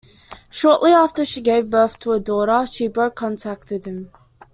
[0.49, 4.09] Shortly after she gave birth to a daughter, she broke contact with him.